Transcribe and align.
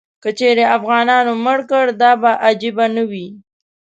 که 0.23 0.29
چیرې 0.37 0.65
افغانانو 0.77 1.33
مړ 1.45 1.59
کړ، 1.71 1.85
دا 2.01 2.11
به 2.21 2.31
عجیبه 2.47 2.85
نه 2.95 3.03
وي. 3.09 3.27